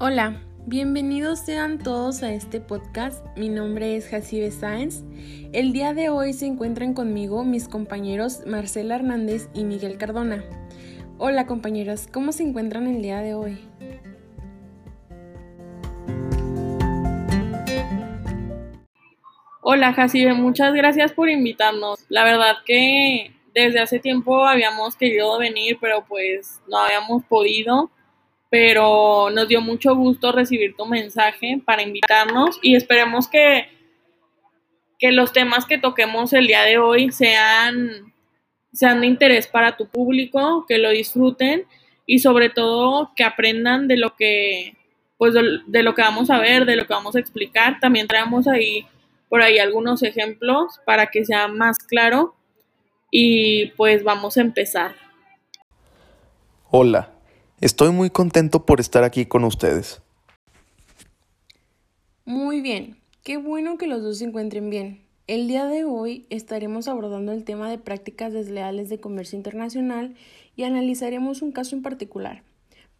[0.00, 3.26] Hola, bienvenidos sean todos a este podcast.
[3.36, 5.02] Mi nombre es Jacibe Sáenz.
[5.52, 10.44] El día de hoy se encuentran conmigo mis compañeros Marcela Hernández y Miguel Cardona.
[11.18, 13.58] Hola compañeros, ¿cómo se encuentran el día de hoy?
[19.62, 21.98] Hola Jacibe, muchas gracias por invitarnos.
[22.08, 27.90] La verdad que desde hace tiempo habíamos querido venir, pero pues no habíamos podido
[28.50, 33.68] pero nos dio mucho gusto recibir tu mensaje para invitarnos y esperemos que,
[34.98, 38.12] que los temas que toquemos el día de hoy sean,
[38.72, 41.66] sean de interés para tu público, que lo disfruten
[42.06, 44.74] y sobre todo que aprendan de lo que
[45.18, 47.80] pues de, lo que vamos a ver, de lo que vamos a explicar.
[47.80, 48.86] También traemos ahí
[49.28, 52.34] por ahí algunos ejemplos para que sea más claro
[53.10, 54.94] y pues vamos a empezar.
[56.70, 57.10] Hola,
[57.60, 60.00] Estoy muy contento por estar aquí con ustedes.
[62.24, 65.02] Muy bien, qué bueno que los dos se encuentren bien.
[65.26, 70.14] El día de hoy estaremos abordando el tema de prácticas desleales de comercio internacional
[70.54, 72.44] y analizaremos un caso en particular.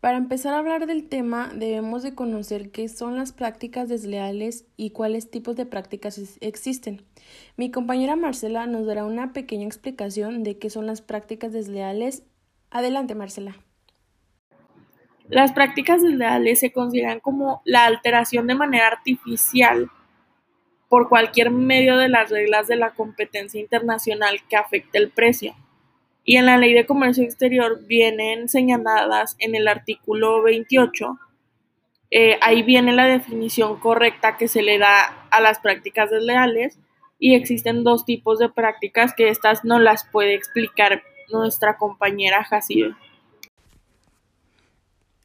[0.00, 4.91] Para empezar a hablar del tema debemos de conocer qué son las prácticas desleales y
[4.91, 7.04] cuáles tipos de prácticas existen.
[7.56, 12.25] Mi compañera Marcela nos dará una pequeña explicación de qué son las prácticas desleales.
[12.70, 13.56] Adelante, Marcela.
[15.28, 19.90] Las prácticas desleales se consideran como la alteración de manera artificial
[20.88, 25.54] por cualquier medio de las reglas de la competencia internacional que afecte el precio.
[26.24, 31.18] Y en la ley de comercio exterior vienen señaladas en el artículo 28.
[32.10, 36.78] Eh, ahí viene la definición correcta que se le da a las prácticas desleales
[37.18, 42.94] y existen dos tipos de prácticas que estas no las puede explicar nuestra compañera Jacibe.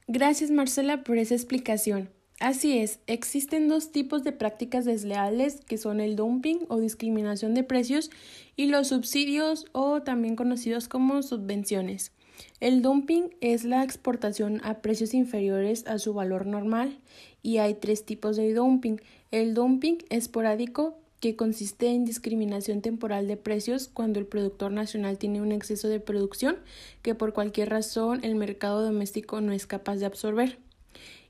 [0.07, 2.09] Gracias Marcela por esa explicación.
[2.39, 7.63] Así es, existen dos tipos de prácticas desleales que son el dumping o discriminación de
[7.63, 8.09] precios
[8.57, 12.11] y los subsidios o también conocidos como subvenciones.
[12.59, 16.99] El dumping es la exportación a precios inferiores a su valor normal
[17.41, 18.99] y hay tres tipos de dumping.
[19.31, 25.41] El dumping esporádico que consiste en discriminación temporal de precios cuando el productor nacional tiene
[25.41, 26.57] un exceso de producción
[27.01, 30.59] que por cualquier razón el mercado doméstico no es capaz de absorber.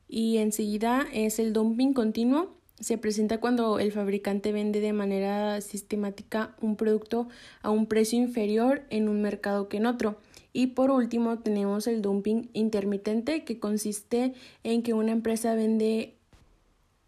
[0.10, 2.56] Y enseguida es el dumping continuo.
[2.80, 7.28] Se presenta cuando el fabricante vende de manera sistemática un producto
[7.62, 10.18] a un precio inferior en un mercado que en otro.
[10.54, 14.34] Y por último tenemos el dumping intermitente que consiste
[14.64, 16.16] en que una empresa vende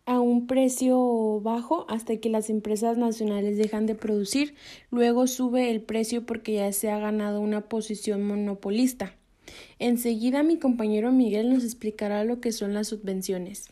[0.05, 4.55] a un precio bajo hasta que las empresas nacionales dejan de producir,
[4.91, 9.13] luego sube el precio porque ya se ha ganado una posición monopolista.
[9.79, 13.69] Enseguida mi compañero Miguel nos explicará lo que son las subvenciones.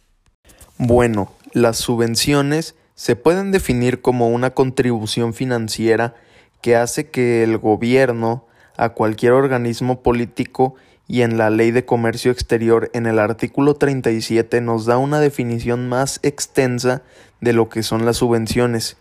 [0.77, 6.15] Bueno, las subvenciones se pueden definir como una contribución financiera
[6.61, 10.75] que hace que el gobierno a cualquier organismo político
[11.07, 15.89] y en la Ley de Comercio Exterior en el artículo 37 nos da una definición
[15.89, 17.01] más extensa
[17.41, 18.97] de lo que son las subvenciones,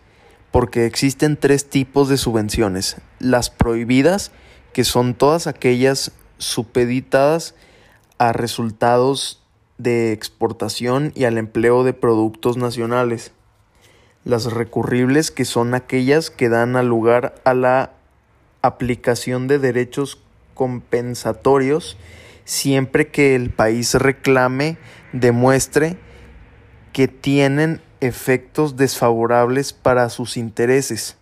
[0.51, 2.97] porque existen tres tipos de subvenciones.
[3.19, 4.31] Las prohibidas,
[4.73, 7.55] que son todas aquellas supeditadas
[8.17, 9.41] a resultados
[9.77, 13.31] de exportación y al empleo de productos nacionales.
[14.25, 17.91] Las recurribles, que son aquellas que dan lugar a la
[18.61, 20.22] aplicación de derechos
[20.53, 21.97] compensatorios
[22.45, 24.77] siempre que el país reclame,
[25.11, 25.97] demuestre
[26.91, 31.17] que tienen efectos desfavorables para sus intereses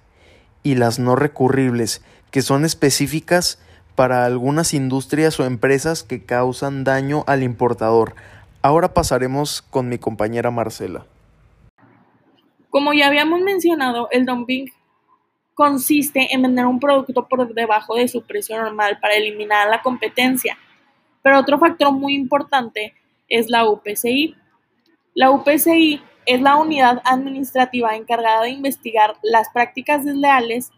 [0.63, 3.59] y las no recurribles, que son específicas
[3.95, 8.15] para algunas industrias o empresas que causan daño al importador.
[8.61, 11.05] Ahora pasaremos con mi compañera Marcela.
[12.69, 14.71] Como ya habíamos mencionado, el dumping
[15.53, 20.57] consiste en vender un producto por debajo de su precio normal para eliminar la competencia.
[21.21, 22.93] Pero otro factor muy importante
[23.27, 24.35] es la UPCI.
[25.13, 30.71] La UPCI es la unidad administrativa encargada de investigar las prácticas desleales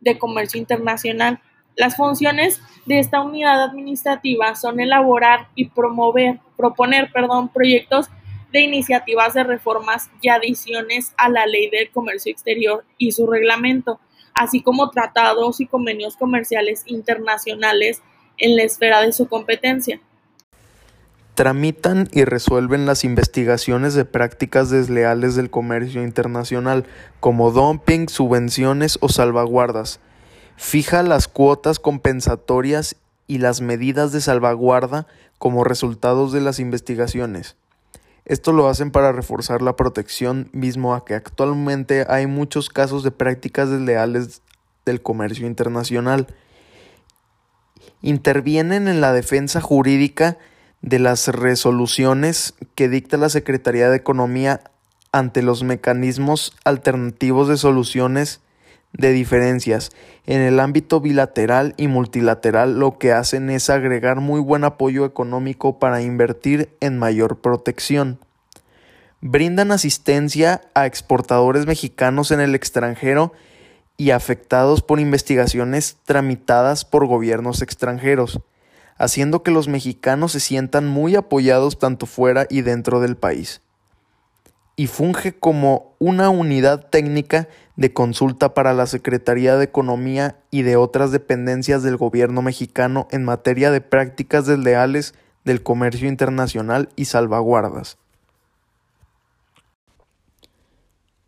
[0.00, 1.40] de comercio internacional.
[1.76, 8.10] Las funciones de esta unidad administrativa son elaborar y promover, proponer, perdón, proyectos
[8.52, 14.00] de iniciativas de reformas y adiciones a la Ley del Comercio Exterior y su reglamento,
[14.34, 18.02] así como tratados y convenios comerciales internacionales
[18.38, 20.00] en la esfera de su competencia.
[21.34, 26.84] Tramitan y resuelven las investigaciones de prácticas desleales del comercio internacional,
[27.20, 30.00] como dumping, subvenciones o salvaguardas.
[30.56, 35.06] Fija las cuotas compensatorias y las medidas de salvaguarda
[35.38, 37.56] como resultados de las investigaciones.
[38.30, 43.10] Esto lo hacen para reforzar la protección mismo a que actualmente hay muchos casos de
[43.10, 44.42] prácticas desleales
[44.86, 46.28] del comercio internacional.
[48.02, 50.38] Intervienen en la defensa jurídica
[50.80, 54.60] de las resoluciones que dicta la Secretaría de Economía
[55.10, 58.40] ante los mecanismos alternativos de soluciones
[58.92, 59.90] de diferencias.
[60.26, 65.78] En el ámbito bilateral y multilateral lo que hacen es agregar muy buen apoyo económico
[65.78, 68.18] para invertir en mayor protección.
[69.20, 73.32] Brindan asistencia a exportadores mexicanos en el extranjero
[73.96, 78.40] y afectados por investigaciones tramitadas por gobiernos extranjeros,
[78.96, 83.60] haciendo que los mexicanos se sientan muy apoyados tanto fuera y dentro del país.
[84.74, 87.46] Y funge como una unidad técnica
[87.80, 93.24] de consulta para la Secretaría de Economía y de otras dependencias del gobierno mexicano en
[93.24, 95.14] materia de prácticas desleales
[95.46, 97.96] del comercio internacional y salvaguardas.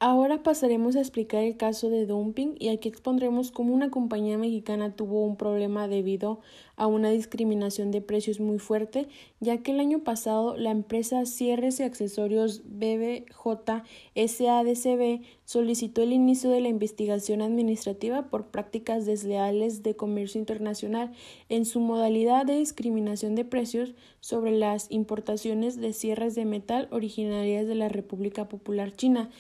[0.05, 4.97] Ahora pasaremos a explicar el caso de dumping y aquí expondremos cómo una compañía mexicana
[4.97, 6.41] tuvo un problema debido
[6.75, 9.07] a una discriminación de precios muy fuerte,
[9.39, 13.85] ya que el año pasado la empresa Cierres y Accesorios BBJ
[14.17, 21.13] SADCB solicitó el inicio de la investigación administrativa por prácticas desleales de comercio internacional
[21.49, 27.69] en su modalidad de discriminación de precios sobre las importaciones de cierres de metal originarias
[27.69, 29.31] de la República Popular China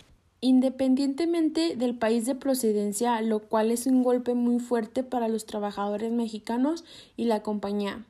[0.43, 6.11] independientemente del país de procedencia, lo cual es un golpe muy fuerte para los trabajadores
[6.11, 6.85] mexicanos
[7.17, 8.05] y la compañía,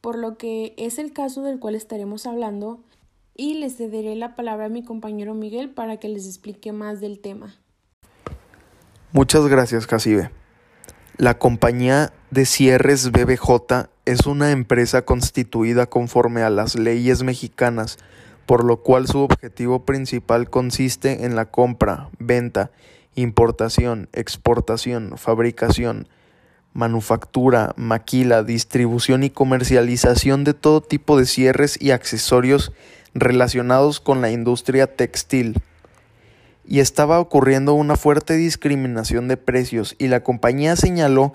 [0.00, 2.80] por lo que es el caso del cual estaremos hablando
[3.36, 7.18] y les cederé la palabra a mi compañero Miguel para que les explique más del
[7.18, 7.56] tema.
[9.10, 10.30] Muchas gracias, Casibe.
[11.16, 17.98] La compañía de cierres BBJ es una empresa constituida conforme a las leyes mexicanas
[18.46, 22.70] por lo cual su objetivo principal consiste en la compra, venta,
[23.14, 26.08] importación, exportación, fabricación,
[26.72, 32.72] manufactura, maquila, distribución y comercialización de todo tipo de cierres y accesorios
[33.14, 35.60] relacionados con la industria textil.
[36.66, 41.34] Y estaba ocurriendo una fuerte discriminación de precios y la compañía señaló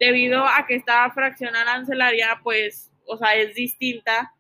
[0.01, 4.33] Debido a que esta fracción arancelaria, pues, o sea, es distinta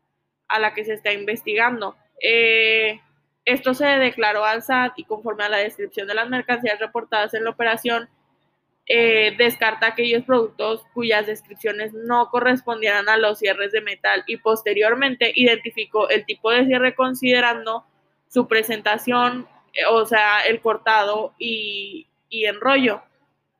[0.48, 1.94] a la que se está investigando.
[2.22, 3.02] Eh,
[3.44, 7.44] esto se declaró al SAT y conforme a la descripción de las mercancías reportadas en
[7.44, 8.08] la operación,
[8.88, 15.32] eh, descarta aquellos productos cuyas descripciones no correspondieran a los cierres de metal y posteriormente
[15.34, 17.84] identificó el tipo de cierre considerando
[18.28, 23.02] su presentación, eh, o sea, el cortado y, y enrollo.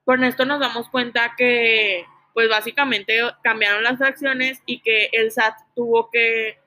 [0.04, 5.54] Con esto nos damos cuenta que, pues básicamente cambiaron las fracciones y que el SAT
[5.74, 6.58] tuvo que,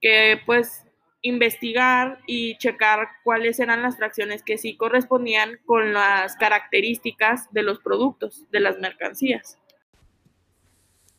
[0.00, 0.85] que pues
[1.22, 7.80] investigar y checar cuáles eran las fracciones que sí correspondían con las características de los
[7.80, 9.58] productos, de las mercancías.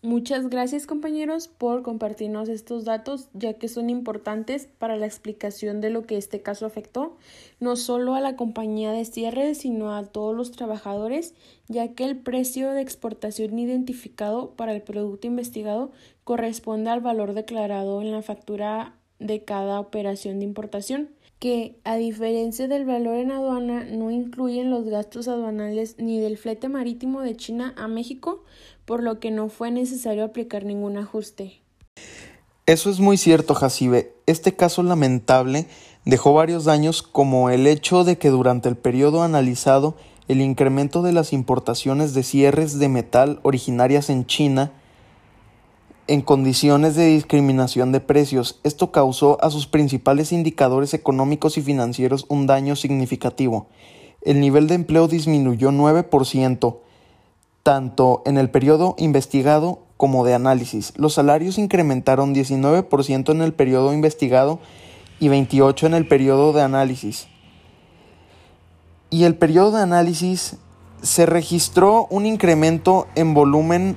[0.03, 5.89] Muchas gracias compañeros por compartirnos estos datos ya que son importantes para la explicación de
[5.89, 7.17] lo que este caso afectó
[7.59, 11.33] no solo a la compañía de cierre sino a todos los trabajadores
[11.67, 15.91] ya que el precio de exportación identificado para el producto investigado
[16.23, 21.09] corresponde al valor declarado en la factura de cada operación de importación,
[21.39, 26.67] que a diferencia del valor en aduana no incluyen los gastos aduanales ni del flete
[26.69, 28.43] marítimo de China a México,
[28.85, 31.61] por lo que no fue necesario aplicar ningún ajuste.
[32.65, 34.13] Eso es muy cierto, Jacibe.
[34.25, 35.67] Este caso lamentable
[36.05, 39.95] dejó varios daños como el hecho de que durante el periodo analizado
[40.27, 44.73] el incremento de las importaciones de cierres de metal originarias en China
[46.07, 48.59] en condiciones de discriminación de precios.
[48.63, 53.67] Esto causó a sus principales indicadores económicos y financieros un daño significativo.
[54.21, 56.77] El nivel de empleo disminuyó 9%,
[57.63, 60.93] tanto en el periodo investigado como de análisis.
[60.95, 64.59] Los salarios incrementaron 19% en el periodo investigado
[65.19, 67.27] y 28% en el periodo de análisis.
[69.09, 70.57] y el periodo de análisis
[71.01, 73.95] se registró un incremento en volumen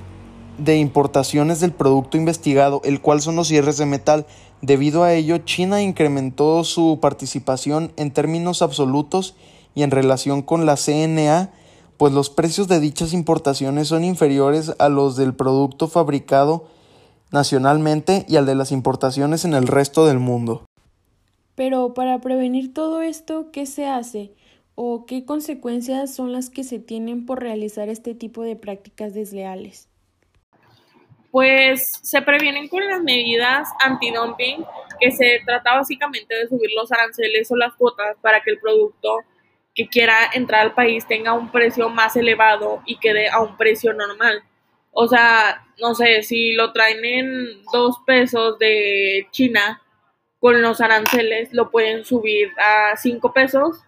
[0.63, 4.25] de importaciones del producto investigado, el cual son los cierres de metal.
[4.61, 9.35] Debido a ello, China incrementó su participación en términos absolutos
[9.73, 11.51] y en relación con la CNA,
[11.97, 16.65] pues los precios de dichas importaciones son inferiores a los del producto fabricado
[17.31, 20.65] nacionalmente y al de las importaciones en el resto del mundo.
[21.55, 24.33] Pero para prevenir todo esto, ¿qué se hace?
[24.75, 29.90] ¿O qué consecuencias son las que se tienen por realizar este tipo de prácticas desleales?
[31.31, 34.65] Pues se previenen con las medidas anti-dumping,
[34.99, 39.19] que se trata básicamente de subir los aranceles o las cuotas para que el producto
[39.73, 43.93] que quiera entrar al país tenga un precio más elevado y quede a un precio
[43.93, 44.43] normal.
[44.91, 49.81] O sea, no sé, si lo traen en dos pesos de China
[50.39, 53.81] con los aranceles, lo pueden subir a cinco pesos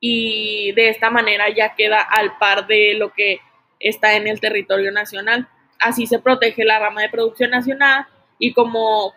[0.00, 3.40] y de esta manera ya queda al par de lo que
[3.80, 5.48] está en el territorio nacional.
[5.78, 8.06] Así se protege la rama de producción nacional
[8.38, 9.14] y como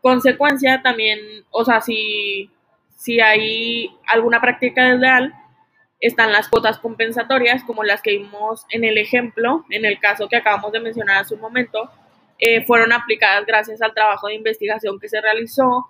[0.00, 1.18] consecuencia también,
[1.50, 2.50] o sea, si,
[2.96, 5.34] si hay alguna práctica desleal,
[6.00, 10.36] están las cuotas compensatorias, como las que vimos en el ejemplo, en el caso que
[10.36, 11.90] acabamos de mencionar hace un momento,
[12.38, 15.86] eh, fueron aplicadas gracias al trabajo de investigación que se realizó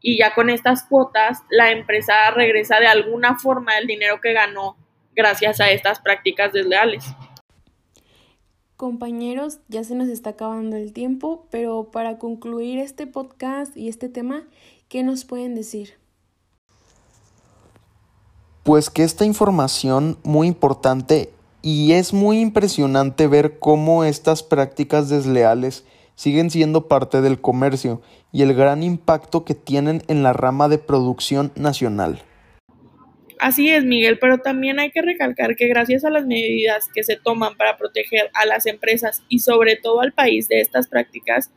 [0.00, 4.76] y ya con estas cuotas la empresa regresa de alguna forma el dinero que ganó
[5.14, 7.04] gracias a estas prácticas desleales.
[8.82, 14.08] Compañeros, ya se nos está acabando el tiempo, pero para concluir este podcast y este
[14.08, 14.42] tema,
[14.88, 15.90] ¿qué nos pueden decir?
[18.64, 25.84] Pues que esta información muy importante y es muy impresionante ver cómo estas prácticas desleales
[26.16, 30.78] siguen siendo parte del comercio y el gran impacto que tienen en la rama de
[30.78, 32.24] producción nacional.
[33.42, 37.16] Así es, Miguel, pero también hay que recalcar que gracias a las medidas que se
[37.16, 41.50] toman para proteger a las empresas y sobre todo al país de estas prácticas,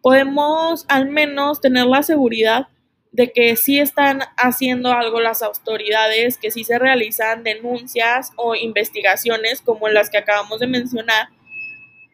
[0.00, 2.68] podemos al menos tener la seguridad
[3.10, 9.60] de que sí están haciendo algo las autoridades, que sí se realizan denuncias o investigaciones
[9.60, 11.28] como las que acabamos de mencionar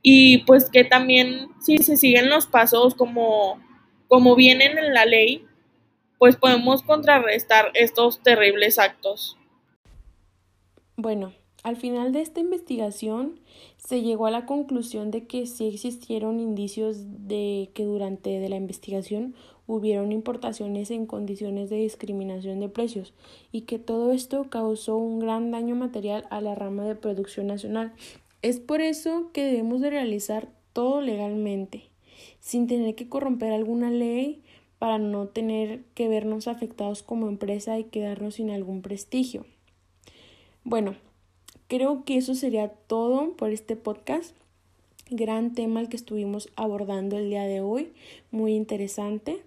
[0.02, 3.62] y pues que también si se siguen los pasos como,
[4.08, 5.46] como vienen en la ley,
[6.18, 9.36] pues podemos contrarrestar estos terribles actos.
[10.96, 11.32] Bueno,
[11.62, 13.40] al final de esta investigación
[13.76, 16.96] se llegó a la conclusión de que sí existieron indicios
[17.26, 19.34] de que durante de la investigación
[19.66, 23.12] hubieron importaciones en condiciones de discriminación de precios
[23.52, 27.92] y que todo esto causó un gran daño material a la rama de producción nacional.
[28.40, 31.90] Es por eso que debemos de realizar todo legalmente,
[32.40, 34.42] sin tener que corromper alguna ley
[34.78, 39.44] para no tener que vernos afectados como empresa y quedarnos sin algún prestigio.
[40.64, 40.96] Bueno,
[41.66, 44.36] creo que eso sería todo por este podcast.
[45.10, 47.92] Gran tema el que estuvimos abordando el día de hoy,
[48.30, 49.42] muy interesante.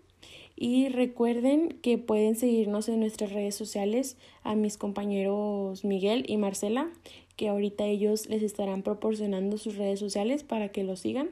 [0.56, 6.92] Y recuerden que pueden seguirnos en nuestras redes sociales a mis compañeros Miguel y Marcela,
[7.36, 11.32] que ahorita ellos les estarán proporcionando sus redes sociales para que los sigan.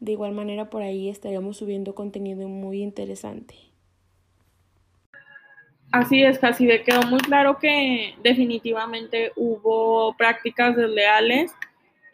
[0.00, 3.54] De igual manera por ahí estaremos subiendo contenido muy interesante.
[5.92, 11.52] Así es, casi de quedó muy claro que definitivamente hubo prácticas desleales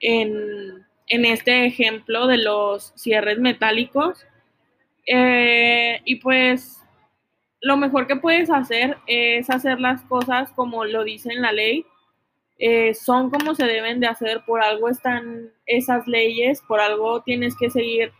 [0.00, 4.26] en, en este ejemplo de los cierres metálicos
[5.06, 6.82] eh, y pues
[7.60, 11.86] lo mejor que puedes hacer es hacer las cosas como lo dice en la ley.
[12.58, 17.54] Eh, son como se deben de hacer, por algo están esas leyes, por algo tienes
[17.56, 18.12] que seguir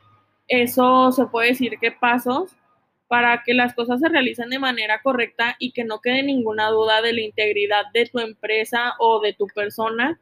[0.49, 2.55] eso, se puede decir que pasos
[3.09, 7.03] para que las cosas se realicen de manera correcta y que no quede ninguna duda
[7.03, 10.21] de la integridad de tu empresa o de tu persona,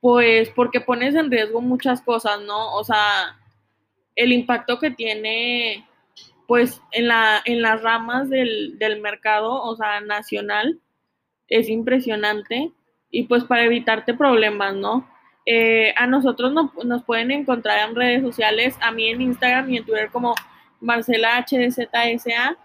[0.00, 2.74] pues porque pones en riesgo muchas cosas, ¿no?
[2.74, 3.38] O sea,
[4.16, 5.86] el impacto que tiene
[6.46, 10.80] pues en, la, en las ramas del, mercado, o sea, nacional,
[11.48, 12.72] es impresionante
[13.12, 15.06] y pues para evitarte problemas, ¿no?
[15.46, 19.76] Eh, a nosotros no, nos pueden encontrar en redes sociales, a mí en Instagram y
[19.76, 20.34] en Twitter como
[20.80, 22.56] Marcela HDZSA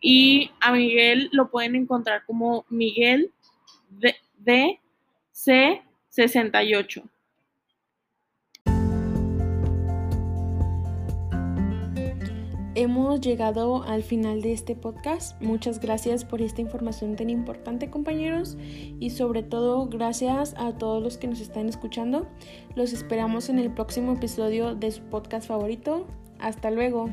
[0.00, 3.32] y a Miguel lo pueden encontrar como Miguel
[4.44, 7.02] DC68.
[12.78, 15.40] Hemos llegado al final de este podcast.
[15.40, 18.58] Muchas gracias por esta información tan importante compañeros
[19.00, 22.28] y sobre todo gracias a todos los que nos están escuchando.
[22.74, 26.06] Los esperamos en el próximo episodio de su podcast favorito.
[26.38, 27.08] Hasta luego.